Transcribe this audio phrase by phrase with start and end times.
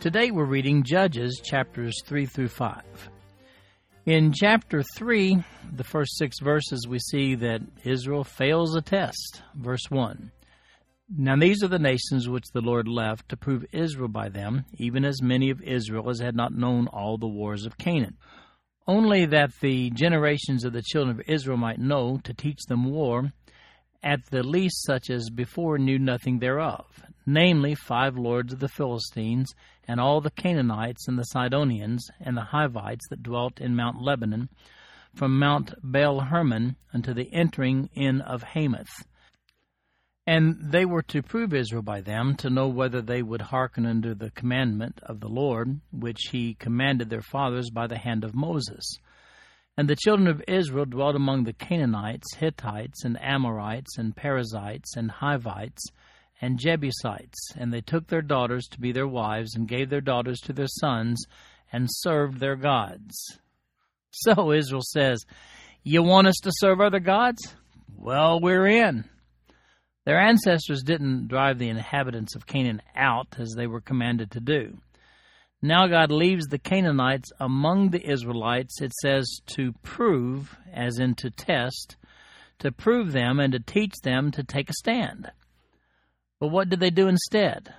[0.00, 3.10] Today we're reading Judges chapters 3 through 5.
[4.06, 9.42] In chapter 3, the first six verses, we see that Israel fails a test.
[9.56, 10.30] Verse 1.
[11.16, 15.04] Now these are the nations which the Lord left to prove Israel by them, even
[15.04, 18.18] as many of Israel as had not known all the wars of Canaan.
[18.86, 23.32] Only that the generations of the children of Israel might know, to teach them war,
[24.04, 26.86] at the least such as before knew nothing thereof,
[27.28, 29.54] namely five lords of the Philistines,
[29.86, 34.48] and all the Canaanites and the Sidonians, and the Hivites that dwelt in Mount Lebanon,
[35.14, 39.06] from Mount Baal Hermon unto the entering in of Hamath.
[40.26, 44.14] And they were to prove Israel by them, to know whether they would hearken unto
[44.14, 48.84] the commandment of the Lord, which he commanded their fathers by the hand of Moses.
[49.76, 55.10] And the children of Israel dwelt among the Canaanites, Hittites, and Amorites, and Perizzites, and
[55.10, 55.82] Hivites,
[56.40, 57.52] and Jebusites.
[57.56, 60.68] And they took their daughters to be their wives, and gave their daughters to their
[60.68, 61.24] sons,
[61.72, 63.38] and served their gods.
[64.10, 65.24] So Israel says,
[65.82, 67.54] You want us to serve other gods?
[67.96, 69.04] Well, we're in.
[70.04, 74.78] Their ancestors didn't drive the inhabitants of Canaan out as they were commanded to do.
[75.60, 81.30] Now God leaves the Canaanites among the Israelites, it says, to prove, as in to
[81.30, 81.96] test,
[82.60, 85.30] to prove them and to teach them to take a stand.
[86.40, 87.72] But what did they do instead?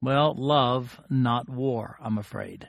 [0.00, 2.68] Well, love, not war, I'm afraid.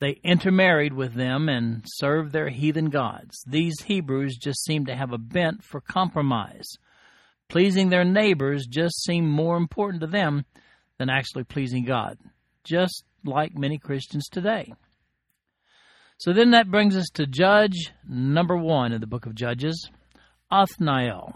[0.00, 3.42] They intermarried with them and served their heathen gods.
[3.46, 6.68] These Hebrews just seemed to have a bent for compromise.
[7.48, 10.44] Pleasing their neighbors just seemed more important to them
[10.98, 12.18] than actually pleasing God.
[12.64, 14.72] Just like many Christians today.
[16.18, 19.90] So then that brings us to Judge number one in the book of Judges,
[20.50, 21.34] Othniel.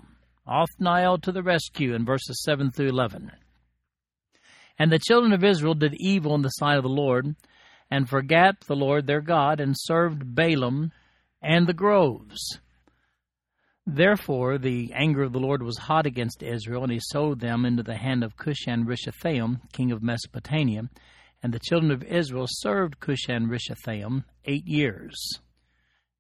[0.49, 3.31] Othniel to the rescue in verses 7 through 11.
[4.79, 7.35] And the children of Israel did evil in the sight of the Lord,
[7.91, 10.91] and forgat the Lord their God, and served Baalim
[11.43, 12.61] and the groves.
[13.87, 17.83] Therefore the anger of the Lord was hot against Israel, and he sold them into
[17.83, 20.83] the hand of Cushan Rishathaim, king of Mesopotamia,
[21.43, 25.41] and the children of Israel served Cushan Rishathaim eight years.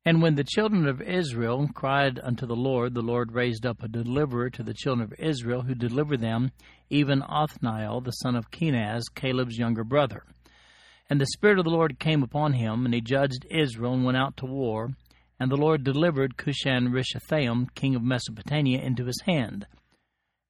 [0.09, 3.89] And when the children of Israel cried unto the Lord, the Lord raised up a
[3.89, 6.51] deliverer to the children of Israel, who delivered them,
[6.89, 10.23] even Othniel, the son of Kenaz, Caleb's younger brother.
[11.11, 14.17] And the Spirit of the Lord came upon him, and he judged Israel, and went
[14.17, 14.89] out to war.
[15.39, 19.67] And the Lord delivered Cushan Rishathaim, king of Mesopotamia, into his hand.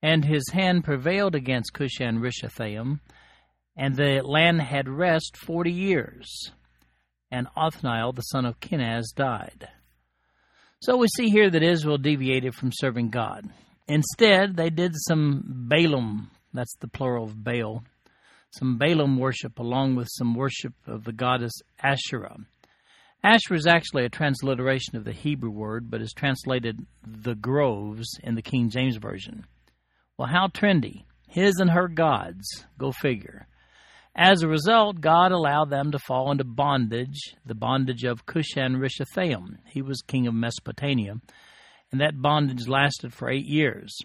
[0.00, 3.00] And his hand prevailed against Cushan Rishathaim,
[3.76, 6.52] and the land had rest forty years.
[7.30, 9.68] And Othniel, the son of Kenaz, died.
[10.80, 13.50] So we see here that Israel deviated from serving God.
[13.88, 17.84] Instead, they did some Baalim, that's the plural of Baal,
[18.50, 21.52] some Baalim worship along with some worship of the goddess
[21.82, 22.38] Asherah.
[23.22, 28.36] Asherah is actually a transliteration of the Hebrew word, but is translated the groves in
[28.36, 29.44] the King James Version.
[30.16, 31.04] Well, how trendy.
[31.26, 32.46] His and her gods.
[32.78, 33.48] Go figure.
[34.20, 39.58] As a result, God allowed them to fall into bondage, the bondage of Cushan Rishathaim.
[39.66, 41.14] He was king of Mesopotamia,
[41.92, 43.96] and that bondage lasted for eight years.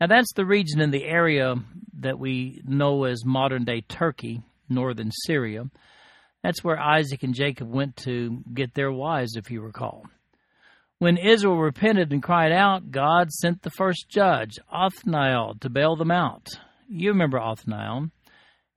[0.00, 1.54] Now, that's the region in the area
[2.00, 5.70] that we know as modern day Turkey, northern Syria.
[6.42, 10.06] That's where Isaac and Jacob went to get their wives, if you recall.
[10.98, 16.10] When Israel repented and cried out, God sent the first judge, Othniel, to bail them
[16.10, 16.48] out.
[16.88, 18.10] You remember Othniel.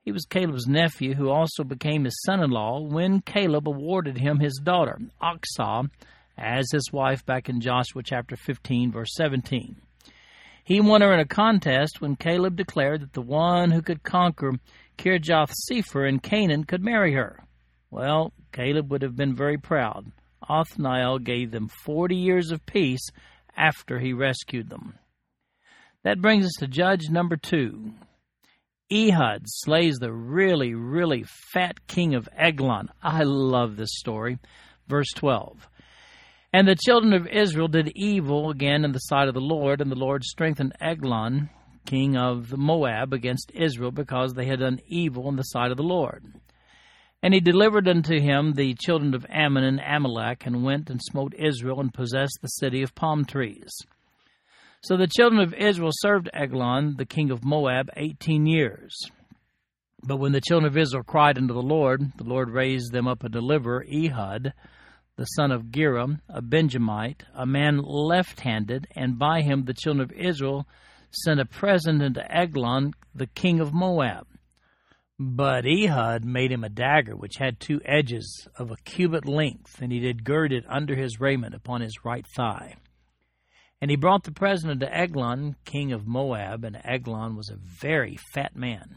[0.03, 4.39] He was Caleb's nephew, who also became his son in law when Caleb awarded him
[4.39, 5.89] his daughter, Achsah,
[6.37, 9.77] as his wife back in Joshua chapter 15, verse 17.
[10.65, 14.53] He won her in a contest when Caleb declared that the one who could conquer
[14.97, 17.39] Kirjath Sepher in Canaan could marry her.
[17.89, 20.11] Well, Caleb would have been very proud.
[20.49, 23.07] Othniel gave them forty years of peace
[23.55, 24.95] after he rescued them.
[26.03, 27.93] That brings us to Judge number two.
[28.93, 32.89] Ehud slays the really, really fat king of Eglon.
[33.01, 34.37] I love this story.
[34.87, 35.67] Verse 12.
[36.53, 39.91] And the children of Israel did evil again in the sight of the Lord, and
[39.91, 41.49] the Lord strengthened Eglon,
[41.87, 45.83] king of Moab, against Israel, because they had done evil in the sight of the
[45.83, 46.23] Lord.
[47.23, 51.33] And he delivered unto him the children of Ammon and Amalek, and went and smote
[51.35, 53.71] Israel, and possessed the city of palm trees.
[54.85, 58.93] So the children of Israel served Eglon, the king of Moab, eighteen years.
[60.05, 63.23] But when the children of Israel cried unto the Lord, the Lord raised them up
[63.23, 64.51] a deliverer, Ehud,
[65.15, 70.03] the son of Gera, a Benjamite, a man left handed, and by him the children
[70.03, 70.67] of Israel
[71.11, 74.27] sent a present unto Eglon, the king of Moab.
[75.17, 79.93] But Ehud made him a dagger which had two edges of a cubit length, and
[79.93, 82.75] he did gird it under his raiment upon his right thigh.
[83.83, 88.15] And he brought the present unto Eglon, king of Moab, and Eglon was a very
[88.33, 88.95] fat man.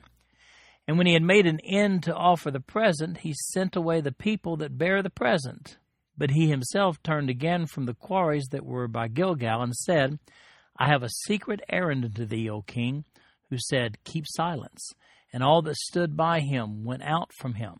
[0.86, 4.12] And when he had made an end to offer the present, he sent away the
[4.12, 5.78] people that bare the present.
[6.16, 10.20] But he himself turned again from the quarries that were by Gilgal, and said,
[10.76, 13.06] I have a secret errand unto thee, O king,
[13.50, 14.92] who said, Keep silence.
[15.32, 17.74] And all that stood by him went out from him.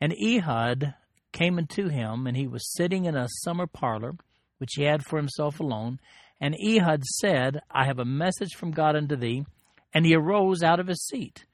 [0.00, 0.94] And Ehud
[1.30, 4.16] came unto him, and he was sitting in a summer parlor,
[4.58, 5.98] which he had for himself alone.
[6.40, 9.44] And Ehud said, I have a message from God unto thee.
[9.94, 11.46] And he arose out of his seat.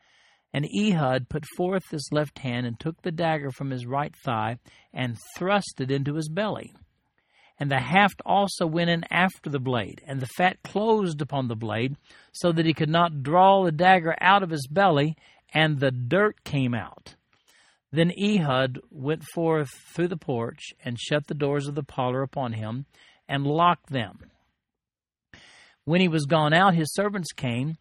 [0.52, 4.58] And Ehud put forth his left hand and took the dagger from his right thigh
[4.92, 6.72] and thrust it into his belly.
[7.58, 11.54] And the haft also went in after the blade, and the fat closed upon the
[11.54, 11.96] blade,
[12.32, 15.16] so that he could not draw the dagger out of his belly,
[15.52, 17.14] and the dirt came out.
[17.94, 22.54] Then Ehud went forth through the porch, and shut the doors of the parlor upon
[22.54, 22.86] him,
[23.28, 24.18] and locked them.
[25.84, 27.76] When he was gone out, his servants came,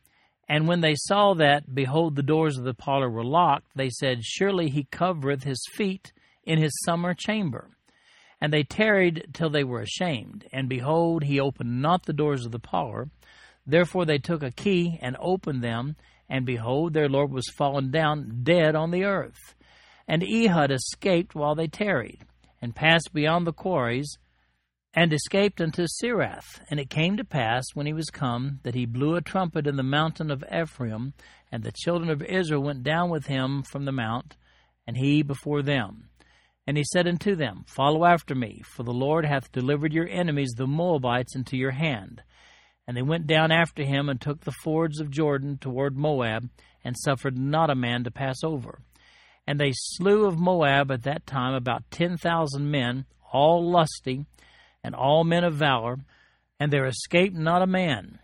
[0.48, 4.24] and when they saw that, behold, the doors of the parlor were locked, they said,
[4.24, 6.14] Surely he covereth his feet
[6.44, 7.72] in his summer chamber.
[8.40, 10.46] And they tarried till they were ashamed.
[10.54, 13.10] And behold, he opened not the doors of the parlor.
[13.66, 15.96] Therefore they took a key and opened them,
[16.30, 19.56] and behold, their Lord was fallen down dead on the earth.
[20.08, 22.26] And Ehud escaped while they tarried,
[22.62, 24.18] and passed beyond the quarries,
[24.94, 26.62] and escaped unto Seirath.
[26.70, 29.76] And it came to pass, when he was come, that he blew a trumpet in
[29.76, 31.14] the mountain of Ephraim,
[31.52, 34.36] and the children of Israel went down with him from the mount,
[34.86, 36.10] and he before them.
[36.66, 40.54] And he said unto them, Follow after me, for the Lord hath delivered your enemies,
[40.56, 42.22] the Moabites, into your hand.
[42.88, 46.50] And they went down after him, and took the fords of Jordan toward Moab,
[46.84, 48.80] and suffered not a man to pass over.
[49.46, 54.26] And they slew of Moab at that time about ten thousand men, all lusty,
[54.84, 55.98] and all men of valor,
[56.60, 58.20] and there escaped not a man.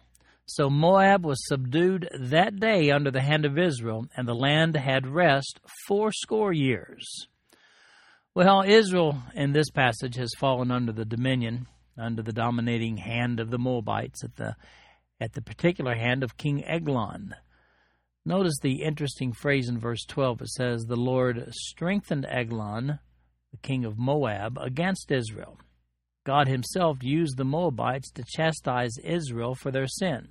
[0.45, 5.06] So Moab was subdued that day under the hand of Israel, and the land had
[5.06, 7.27] rest fourscore years.
[8.33, 11.68] Well, Israel in this passage has fallen under the dominion,
[11.98, 14.56] under the dominating hand of the Moabites at the
[15.22, 17.36] at the particular hand of King Eglon.
[18.30, 20.42] Notice the interesting phrase in verse 12.
[20.42, 23.00] It says, The Lord strengthened Eglon,
[23.50, 25.58] the king of Moab, against Israel.
[26.28, 30.28] God himself used the Moabites to chastise Israel for their sin.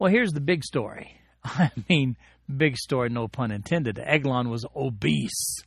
[0.00, 1.20] Well, here's the big story.
[1.44, 2.16] I mean,
[2.56, 4.00] big story, no pun intended.
[4.04, 5.62] Eglon was obese.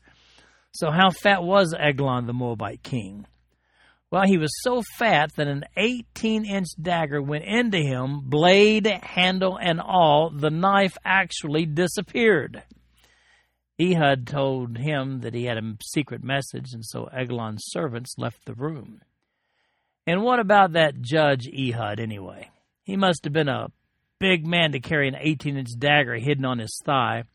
[0.74, 3.26] So, how fat was Eglon, the Moabite king?
[4.16, 9.58] Well, he was so fat that an 18 inch dagger went into him, blade, handle,
[9.62, 10.30] and all.
[10.30, 12.64] The knife actually disappeared.
[13.78, 18.54] Ehud told him that he had a secret message, and so Eglon's servants left the
[18.54, 19.02] room.
[20.08, 22.52] And what about that judge Ehud, anyway?
[22.86, 23.68] He must have been a
[24.22, 27.26] big man to carry an 18 inch dagger hidden on his thigh.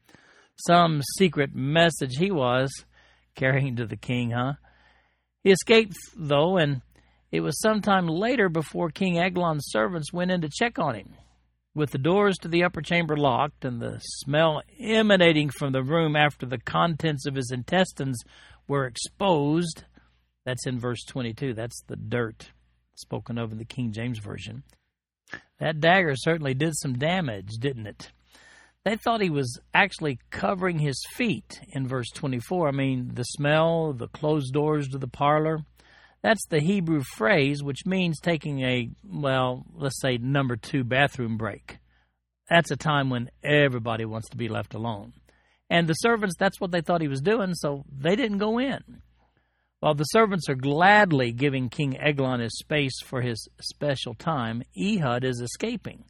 [0.56, 2.70] Some secret message he was
[3.34, 4.54] carrying to the king, huh?
[5.42, 6.82] He escaped, though, and
[7.30, 11.14] it was some time later before King Eglon's servants went in to check on him.
[11.74, 16.16] With the doors to the upper chamber locked and the smell emanating from the room
[16.16, 18.20] after the contents of his intestines
[18.66, 19.84] were exposed,
[20.44, 21.54] that's in verse 22.
[21.54, 22.50] That's the dirt
[22.94, 24.64] spoken of in the King James Version.
[25.58, 28.10] That dagger certainly did some damage, didn't it?
[28.84, 32.68] They thought he was actually covering his feet in verse 24.
[32.68, 35.60] I mean, the smell, the closed doors to the parlor.
[36.22, 41.78] That's the Hebrew phrase, which means taking a, well, let's say number two bathroom break.
[42.48, 45.12] That's a time when everybody wants to be left alone.
[45.68, 49.02] And the servants, that's what they thought he was doing, so they didn't go in.
[49.80, 55.24] While the servants are gladly giving King Eglon his space for his special time, Ehud
[55.24, 56.04] is escaping.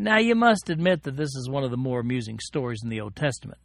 [0.00, 3.02] Now, you must admit that this is one of the more amusing stories in the
[3.02, 3.58] Old Testament.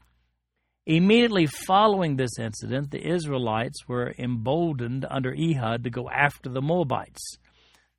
[0.85, 7.37] Immediately following this incident, the Israelites were emboldened under Ehud to go after the Moabites.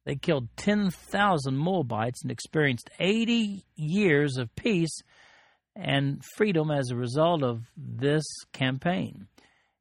[0.04, 5.00] They killed 10,000 Moabites and experienced 80 years of peace
[5.74, 9.28] and freedom as a result of this campaign.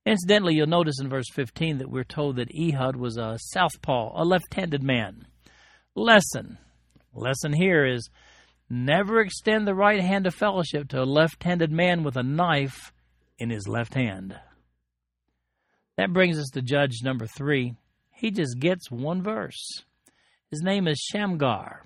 [0.06, 4.24] Incidentally, you'll notice in verse 15 that we're told that Ehud was a southpaw, a
[4.24, 5.28] left handed man.
[5.94, 6.58] Lesson.
[7.14, 8.10] Lesson here is
[8.70, 12.92] never extend the right hand of fellowship to a left handed man with a knife
[13.38, 14.40] in his left hand.
[15.98, 17.76] That brings us to judge number three.
[18.12, 19.84] He just gets one verse.
[20.50, 21.86] His name is Shamgar.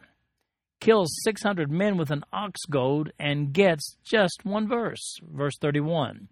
[0.79, 5.17] Kills 600 men with an ox goad and gets just one verse.
[5.21, 6.29] Verse 31.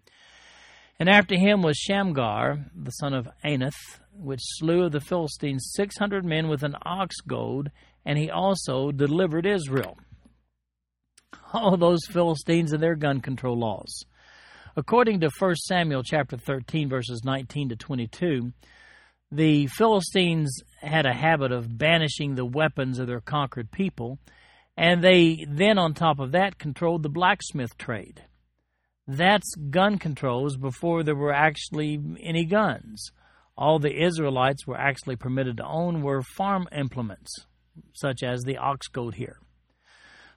[0.98, 5.96] And after him was Shamgar, the son of Anath, which slew of the Philistines six
[5.96, 7.70] hundred men with an ox goad,
[8.04, 9.96] and he also delivered Israel.
[11.52, 14.04] All those Philistines and their gun control laws.
[14.76, 18.52] According to 1 Samuel chapter 13, verses 19 to 22,
[19.32, 24.18] the Philistines had a habit of banishing the weapons of their conquered people,
[24.76, 28.22] and they then, on top of that, controlled the blacksmith trade.
[29.06, 33.10] That's gun controls before there were actually any guns.
[33.56, 37.32] All the Israelites were actually permitted to own were farm implements,
[37.94, 39.40] such as the ox goad here.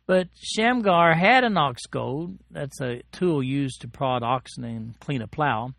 [0.08, 2.40] But Shamgar had an ox goad.
[2.50, 5.74] That's a tool used to prod oxen and clean a plow.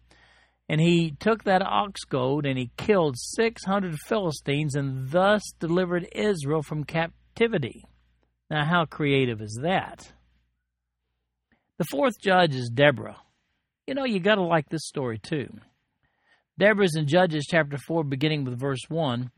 [0.68, 6.62] And he took that ox goad and he killed 600 Philistines and thus delivered Israel
[6.62, 7.84] from captivity.
[8.48, 10.12] Now, how creative is that?
[11.78, 13.16] The fourth judge is Deborah.
[13.86, 15.48] You know, you got to like this story too.
[16.58, 19.30] Deborah's in Judges chapter 4, beginning with verse 1.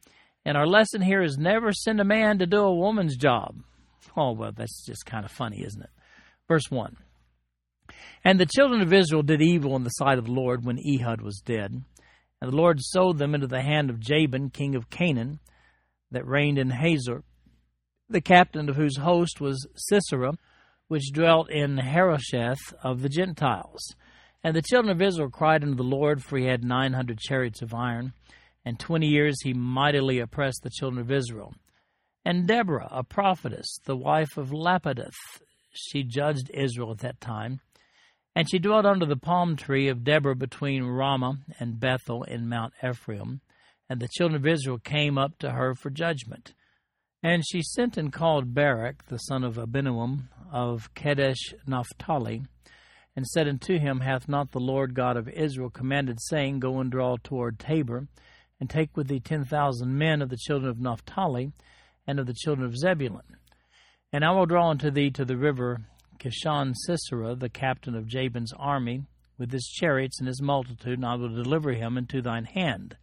[0.44, 3.56] And our lesson here is never send a man to do a woman's job.
[4.16, 5.90] Oh, well, that's just kind of funny, isn't it?
[6.48, 6.96] Verse 1.
[8.24, 11.20] And the children of Israel did evil in the sight of the Lord when Ehud
[11.20, 11.82] was dead.
[12.40, 15.40] And the Lord sold them into the hand of Jabin, king of Canaan,
[16.10, 17.22] that reigned in Hazor,
[18.08, 20.32] the captain of whose host was Sisera,
[20.88, 23.94] which dwelt in Harosheth of the Gentiles.
[24.42, 27.62] And the children of Israel cried unto the Lord, for he had nine hundred chariots
[27.62, 28.12] of iron,
[28.64, 31.54] and twenty years he mightily oppressed the children of Israel.
[32.24, 35.12] And Deborah, a prophetess, the wife of Lapidoth,
[35.72, 37.60] she judged Israel at that time.
[38.34, 42.72] And she dwelt under the palm tree of Deborah between Ramah and Bethel in Mount
[42.82, 43.40] Ephraim.
[43.88, 46.54] And the children of Israel came up to her for judgment.
[47.22, 52.42] And she sent and called Barak, the son of Abinoam, of Kadesh Naphtali,
[53.16, 56.90] and said unto him, Hath not the Lord God of Israel commanded, saying, Go and
[56.90, 58.08] draw toward Tabor,
[58.58, 61.52] and take with thee ten thousand men of the children of Naphtali,
[62.06, 63.38] and of the children of Zebulun?
[64.12, 65.86] And I will draw unto thee to the river
[66.18, 69.02] Kishon Sisera, the captain of Jabin's army,
[69.38, 72.96] with his chariots and his multitude, and I will deliver him into thine hand.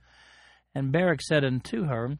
[0.73, 2.17] And Barak said unto her,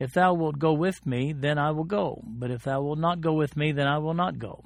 [0.00, 2.20] if thou wilt go with me, then I will go.
[2.26, 4.64] But if thou wilt not go with me, then I will not go.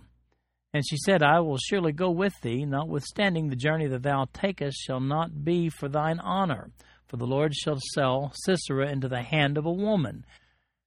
[0.73, 4.79] And she said, I will surely go with thee, notwithstanding the journey that thou takest
[4.79, 6.71] shall not be for thine honor,
[7.07, 10.25] for the Lord shall sell Sisera into the hand of a woman.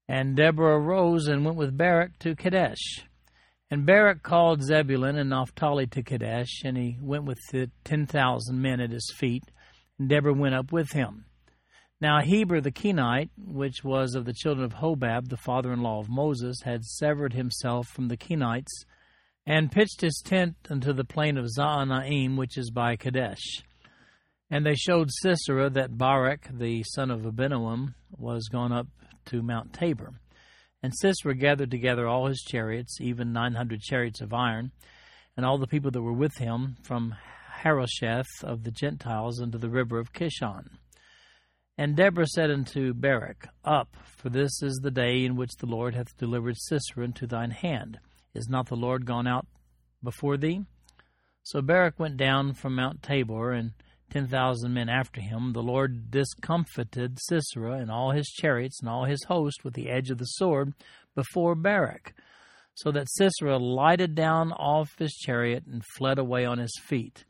[0.07, 3.05] And Deborah arose and went with Barak to Kadesh.
[3.69, 8.61] And Barak called Zebulun and Naphtali to Kadesh, and he went with the ten thousand
[8.61, 9.43] men at his feet,
[9.97, 11.25] and Deborah went up with him.
[12.01, 15.99] Now Heber the Kenite, which was of the children of Hobab, the father in law
[15.99, 18.85] of Moses, had severed himself from the Kenites,
[19.45, 23.63] and pitched his tent unto the plain of Zaanaim, which is by Kadesh.
[24.49, 28.87] And they showed Sisera that Barak, the son of Abinoam, was gone up
[29.25, 30.13] to Mount Tabor.
[30.83, 34.71] And Sisera gathered together all his chariots, even nine hundred chariots of iron,
[35.37, 37.15] and all the people that were with him from
[37.63, 40.77] Harosheth of the Gentiles unto the river of Kishon.
[41.77, 45.95] And Deborah said unto Barak, Up, for this is the day in which the Lord
[45.95, 47.99] hath delivered Sisera into thine hand.
[48.33, 49.47] Is not the Lord gone out
[50.03, 50.65] before thee?
[51.43, 53.71] So Barak went down from Mount Tabor, and
[54.11, 55.53] ten thousand men after him.
[55.53, 60.09] The Lord discomfited Sisera and all his chariots and all his host with the edge
[60.09, 60.73] of the sword
[61.15, 62.13] before Barak,
[62.73, 67.25] so that Sisera lighted down off his chariot and fled away on his feet.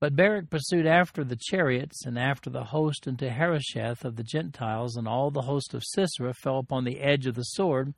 [0.00, 4.96] But Barak pursued after the chariots and after the host into Harosheth of the Gentiles,
[4.96, 7.94] and all the host of Sisera fell upon the edge of the sword,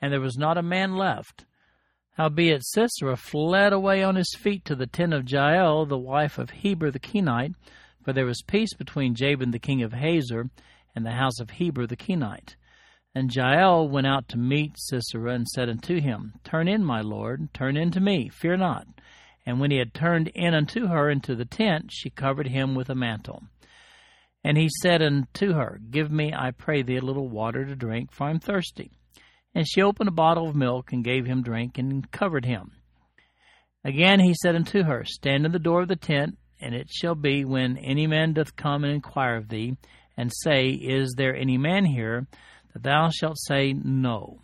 [0.00, 1.44] and there was not a man left.
[2.16, 6.50] Howbeit Sisera fled away on his feet to the tent of Jael, the wife of
[6.50, 7.54] Heber the Kenite,
[8.04, 10.50] for there was peace between Jabin the king of Hazor
[10.94, 12.56] and the house of Heber the Kenite.
[13.14, 17.48] And Jael went out to meet Sisera and said unto him, Turn in, my lord,
[17.54, 18.86] turn in to me, fear not.
[19.46, 22.90] And when he had turned in unto her into the tent, she covered him with
[22.90, 23.42] a mantle.
[24.44, 28.12] And he said unto her, Give me, I pray thee, a little water to drink,
[28.12, 28.90] for I am thirsty.
[29.54, 32.72] And she opened a bottle of milk and gave him drink and covered him.
[33.84, 37.14] Again he said unto her, Stand in the door of the tent, and it shall
[37.14, 39.76] be when any man doth come and inquire of thee,
[40.16, 42.26] and say, Is there any man here?
[42.72, 44.40] that thou shalt say, No.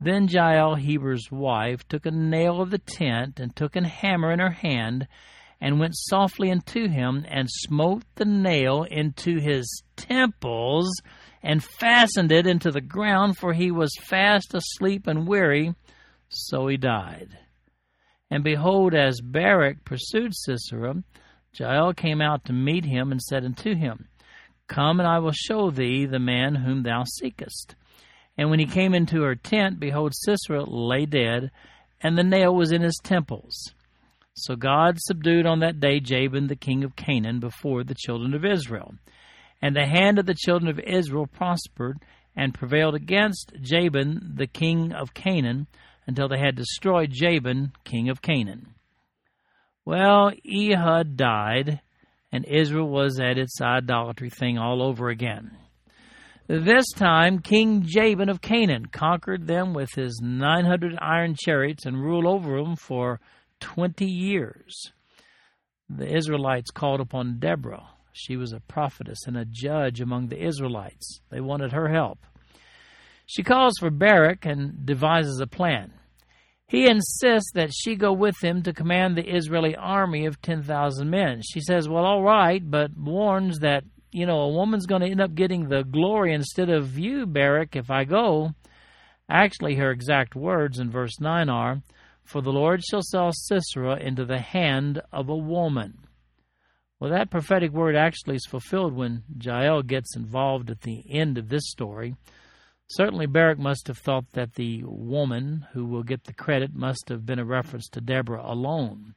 [0.00, 4.40] Then Jael, Heber's wife, took a nail of the tent, and took an hammer in
[4.40, 5.06] her hand,
[5.60, 10.90] and went softly unto him, and smote the nail into his temples,
[11.44, 15.74] and fastened it into the ground, for he was fast asleep and weary,
[16.30, 17.36] so he died.
[18.30, 21.04] And behold, as Barak pursued Sisera,
[21.52, 24.08] Jael came out to meet him, and said unto him,
[24.66, 27.74] Come, and I will show thee the man whom thou seekest.
[28.38, 31.50] And when he came into her tent, behold, Sisera lay dead,
[32.00, 33.54] and the nail was in his temples.
[34.32, 38.46] So God subdued on that day Jabin the king of Canaan before the children of
[38.46, 38.94] Israel.
[39.64, 41.96] And the hand of the children of Israel prospered
[42.36, 45.68] and prevailed against Jabin the king of Canaan
[46.06, 48.74] until they had destroyed Jabin king of Canaan.
[49.86, 51.80] Well, Ehud died,
[52.30, 55.56] and Israel was at its idolatry thing all over again.
[56.46, 62.26] This time, King Jabin of Canaan conquered them with his 900 iron chariots and ruled
[62.26, 63.18] over them for
[63.60, 64.92] 20 years.
[65.88, 67.93] The Israelites called upon Deborah.
[68.14, 71.20] She was a prophetess and a judge among the Israelites.
[71.30, 72.20] They wanted her help.
[73.26, 75.92] She calls for Barak and devises a plan.
[76.66, 81.42] He insists that she go with him to command the Israeli army of 10,000 men.
[81.42, 85.20] She says, Well, all right, but warns that you know, a woman's going to end
[85.20, 88.52] up getting the glory instead of you, Barak, if I go.
[89.28, 91.82] Actually, her exact words in verse 9 are,
[92.22, 95.98] For the Lord shall sell Sisera into the hand of a woman.
[97.00, 101.48] Well, that prophetic word actually is fulfilled when Jael gets involved at the end of
[101.48, 102.14] this story.
[102.88, 107.26] Certainly, Barak must have thought that the woman who will get the credit must have
[107.26, 109.14] been a reference to Deborah alone.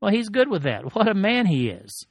[0.00, 0.84] Well, he's good with that.
[0.94, 2.06] What a man he is.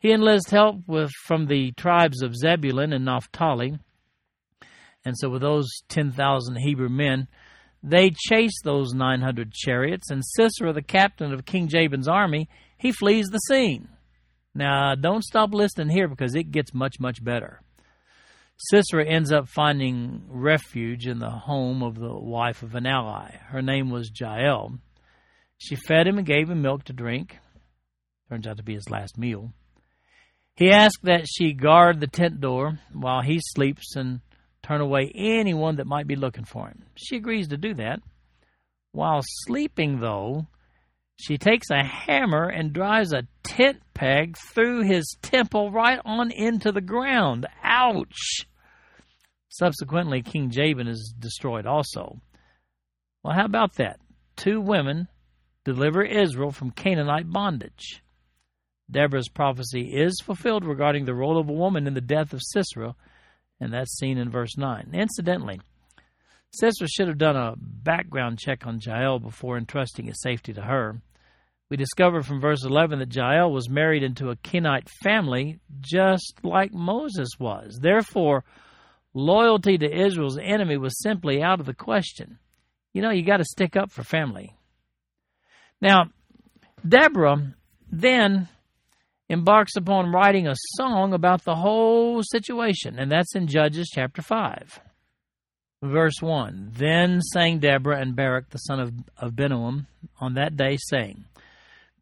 [0.00, 3.78] He enlists help with from the tribes of Zebulun and Naphtali.
[5.04, 7.28] And so, with those 10,000 Hebrew men,
[7.82, 13.26] they chase those 900 chariots, and Sisera, the captain of King Jabin's army, he flees
[13.26, 13.88] the scene.
[14.58, 17.60] Now, don't stop listening here because it gets much, much better.
[18.56, 23.36] Sisera ends up finding refuge in the home of the wife of an ally.
[23.50, 24.80] Her name was Jael.
[25.58, 27.38] She fed him and gave him milk to drink.
[28.28, 29.52] Turns out to be his last meal.
[30.56, 34.22] He asks that she guard the tent door while he sleeps and
[34.60, 36.82] turn away anyone that might be looking for him.
[36.96, 38.00] She agrees to do that.
[38.90, 40.48] While sleeping, though,
[41.20, 46.70] she takes a hammer and drives a tent peg through his temple right on into
[46.70, 47.46] the ground.
[47.62, 48.46] Ouch!
[49.48, 52.20] Subsequently, King Jabin is destroyed also.
[53.22, 53.98] Well, how about that?
[54.36, 55.08] Two women
[55.64, 58.02] deliver Israel from Canaanite bondage.
[58.90, 62.94] Deborah's prophecy is fulfilled regarding the role of a woman in the death of Sisera,
[63.60, 64.90] and that's seen in verse 9.
[64.94, 65.60] Incidentally,
[66.54, 71.02] Sisera should have done a background check on Jael before entrusting his safety to her.
[71.70, 76.72] We discover from verse 11 that Jael was married into a Kenite family just like
[76.72, 77.78] Moses was.
[77.80, 78.44] Therefore,
[79.12, 82.38] loyalty to Israel's enemy was simply out of the question.
[82.94, 84.56] You know, you got to stick up for family.
[85.80, 86.10] Now,
[86.86, 87.54] Deborah
[87.90, 88.48] then
[89.28, 94.80] embarks upon writing a song about the whole situation, and that's in Judges chapter 5.
[95.82, 99.86] Verse 1 Then sang Deborah and Barak the son of, of Binoam
[100.18, 101.24] on that day, saying,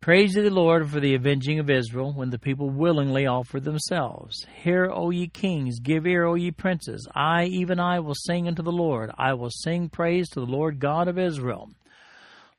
[0.00, 4.46] Praise to the Lord for the avenging of Israel, when the people willingly offer themselves.
[4.62, 7.08] Hear, O ye kings, give ear, O ye princes.
[7.14, 9.10] I, even I, will sing unto the Lord.
[9.18, 11.70] I will sing praise to the Lord God of Israel.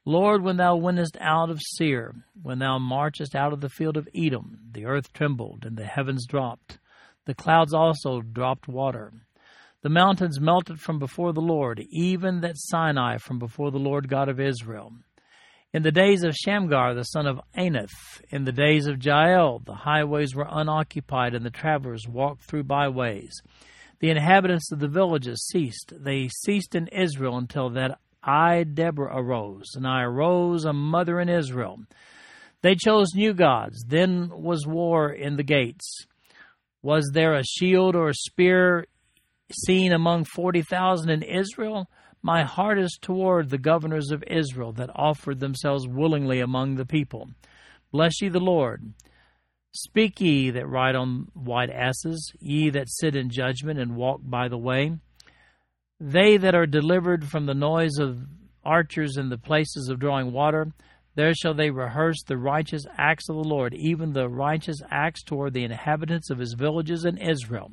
[0.04, 4.10] Lord, when thou wentest out of Seir, when thou marchest out of the field of
[4.16, 6.80] Edom, the earth trembled, and the heavens dropped.
[7.26, 9.14] The clouds also dropped water.
[9.84, 14.28] The mountains melted from before the Lord, even that Sinai from before the Lord God
[14.28, 14.92] of Israel.
[15.74, 17.90] In the days of Shamgar the son of Anath,
[18.30, 23.42] in the days of Jael, the highways were unoccupied, and the travelers walked through byways.
[24.00, 25.92] The inhabitants of the villages ceased.
[25.96, 31.28] They ceased in Israel until that I, Deborah, arose, and I arose a mother in
[31.28, 31.80] Israel.
[32.62, 33.84] They chose new gods.
[33.88, 36.06] Then was war in the gates.
[36.82, 38.86] Was there a shield or a spear
[39.52, 41.90] seen among 40,000 in Israel?
[42.28, 47.30] My heart is toward the governors of Israel that offered themselves willingly among the people.
[47.90, 48.92] Bless ye the Lord.
[49.72, 54.50] Speak ye that ride on white asses, ye that sit in judgment and walk by
[54.50, 54.98] the way.
[56.02, 58.18] They that are delivered from the noise of
[58.62, 60.74] archers in the places of drawing water,
[61.16, 65.54] there shall they rehearse the righteous acts of the Lord, even the righteous acts toward
[65.54, 67.72] the inhabitants of his villages in Israel.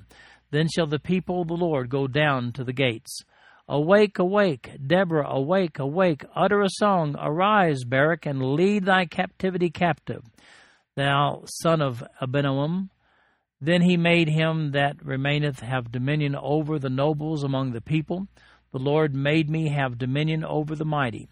[0.53, 3.25] Then shall the people of the Lord go down to the gates.
[3.69, 10.23] Awake, awake, Deborah, awake, awake, utter a song, arise, Barak, and lead thy captivity captive
[10.97, 12.89] thou son of Abinoam.
[13.61, 18.29] Then he made him that remaineth have dominion over the nobles among the people.
[18.73, 21.29] The Lord made me have dominion over the mighty.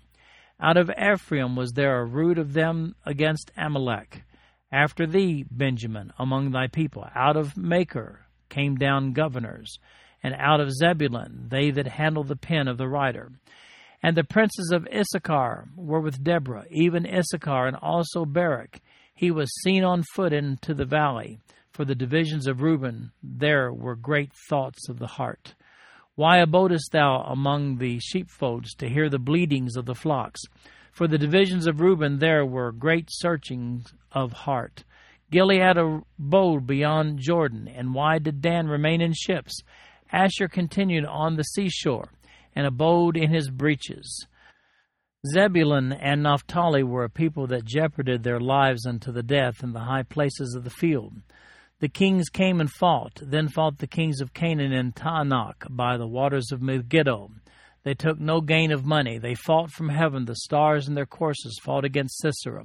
[0.60, 4.24] Out of Ephraim was there a root of them against Amalek.
[4.70, 7.06] After thee, Benjamin, among thy people.
[7.14, 9.78] Out of Machir came down governors,
[10.22, 13.32] and out of Zebulun they that handle the pen of the writer.
[14.02, 18.80] And the princes of Issachar were with Deborah, even Issachar and also Barak
[19.14, 21.38] he was seen on foot into the valley.
[21.70, 25.54] For the divisions of Reuben, there were great thoughts of the heart.
[26.14, 30.40] Why abodest thou among the sheepfolds to hear the bleatings of the flocks?
[30.90, 34.84] For the divisions of Reuben, there were great searchings of heart.
[35.30, 39.62] Gilead abode beyond Jordan, and why did Dan remain in ships?
[40.12, 42.12] Asher continued on the seashore,
[42.54, 44.26] and abode in his breaches.
[45.26, 49.80] Zebulun and Naphtali were a people that jeoparded their lives unto the death in the
[49.80, 51.14] high places of the field.
[51.78, 53.20] The kings came and fought.
[53.22, 57.30] Then fought the kings of Canaan and Taanach by the waters of Megiddo.
[57.84, 59.18] They took no gain of money.
[59.18, 60.24] They fought from heaven.
[60.24, 62.64] The stars in their courses fought against Sisera.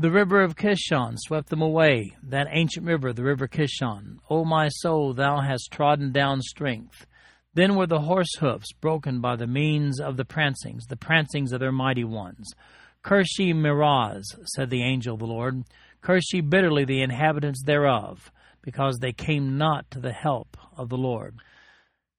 [0.00, 4.16] The river of Kishon swept them away, that ancient river, the river Kishon.
[4.30, 7.04] O my soul, thou hast trodden down strength.
[7.52, 11.60] Then were the horse hoofs broken by the means of the prancings, the prancings of
[11.60, 12.54] their mighty ones.
[13.02, 15.64] Curse ye Meroz, said the angel of the Lord.
[16.00, 18.32] Curse ye bitterly the inhabitants thereof,
[18.62, 21.40] because they came not to the help of the Lord.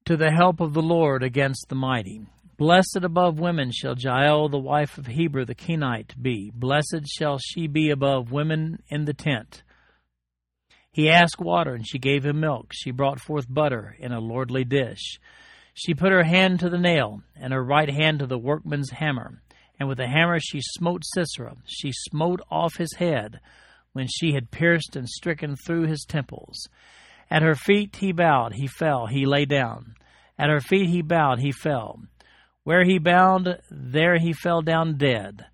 [0.04, 2.28] To the help of the Lord against the mighty.
[2.56, 6.50] Blessed above women shall Jael, the wife of Heber the Kenite, be.
[6.54, 9.62] Blessed shall she be above women in the tent.
[10.92, 12.72] He asked water, and she gave him milk.
[12.72, 15.18] She brought forth butter in a lordly dish.
[15.72, 19.42] She put her hand to the nail, and her right hand to the workman's hammer.
[19.80, 21.56] And with the hammer she smote Sisera.
[21.64, 23.40] She smote off his head,
[23.94, 26.68] when she had pierced and stricken through his temples.
[27.30, 29.94] At her feet he bowed, he fell, he lay down.
[30.38, 32.00] At her feet he bowed, he fell.
[32.64, 35.46] Where he bound, there he fell down dead.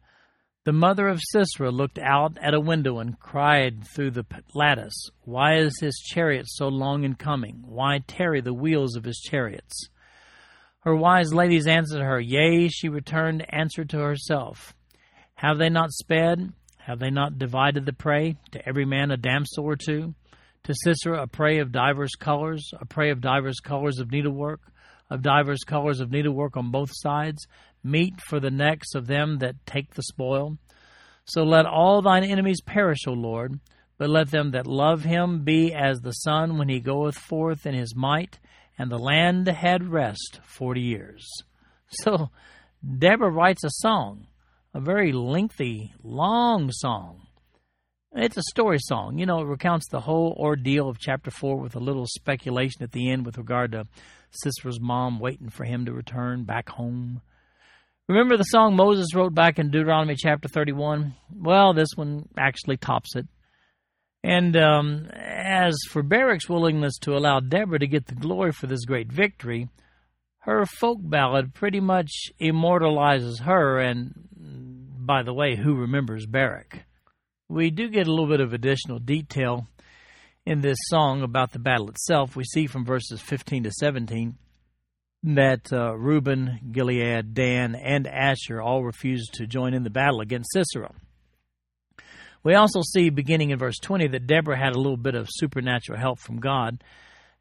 [0.65, 5.57] The mother of Sisera looked out at a window and cried through the lattice, Why
[5.57, 7.63] is his chariot so long in coming?
[7.67, 9.89] Why tarry the wheels of his chariots?
[10.81, 14.75] Her wise ladies answered her, Yea, she returned answer to herself.
[15.37, 16.53] Have they not sped?
[16.79, 18.37] Have they not divided the prey?
[18.53, 20.15] To every man a damsel or two?
[20.65, 24.61] To Sisera a prey of divers colors, a prey of divers colors of needlework,
[25.11, 27.47] of divers colors of needlework on both sides,
[27.83, 30.59] meat for the necks of them that take the spoil.
[31.25, 33.61] So let all thine enemies perish, O Lord,
[33.99, 37.75] but let them that love him be as the sun when he goeth forth in
[37.75, 38.39] his might,
[38.79, 41.27] and the land had rest forty years.
[41.91, 42.31] So
[42.99, 44.27] Deborah writes a song,
[44.73, 47.27] a very lengthy, long song.
[48.13, 49.19] It's a story song.
[49.19, 52.93] You know, it recounts the whole ordeal of chapter 4 with a little speculation at
[52.93, 53.85] the end with regard to
[54.33, 57.23] Sisera's mom waiting for him to return back home.
[58.09, 61.15] Remember the song Moses wrote back in Deuteronomy chapter 31?
[61.35, 63.27] Well, this one actually tops it.
[64.25, 68.85] And um, as for Barak's willingness to allow Deborah to get the glory for this
[68.85, 69.69] great victory,
[70.41, 76.85] her folk ballad pretty much immortalizes her, and by the way, who remembers Barak?
[77.49, 79.69] We do get a little bit of additional detail
[80.49, 82.35] in this song about the battle itself.
[82.35, 84.35] We see from verses 15 to 17
[85.25, 90.55] that uh, Reuben, Gilead, Dan, and Asher all refused to join in the battle against
[90.55, 90.95] Sisera.
[92.43, 95.99] We also see, beginning in verse 20, that Deborah had a little bit of supernatural
[95.99, 96.83] help from God.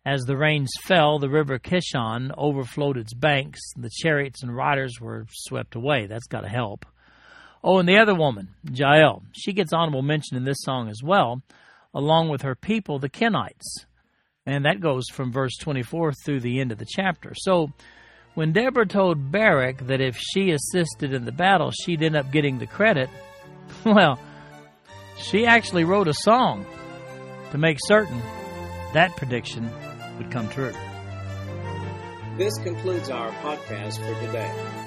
[0.06, 3.62] As the rains fell, the river Kishon overflowed its banks.
[3.78, 6.08] The chariots and riders were swept away.
[6.08, 6.86] That's got to help.
[7.64, 11.42] Oh, and the other woman, Jael, she gets honorable mention in this song as well,
[11.94, 13.86] along with her people, the Kenites.
[14.46, 17.34] And that goes from verse 24 through the end of the chapter.
[17.36, 17.72] So
[18.34, 22.60] when Deborah told Barak that if she assisted in the battle, she'd end up getting
[22.60, 23.10] the credit,
[23.86, 24.20] well,
[25.18, 26.66] she actually wrote a song
[27.52, 28.22] to make certain
[28.94, 29.70] that prediction
[30.18, 30.74] would come true.
[32.38, 34.87] This concludes our podcast for today.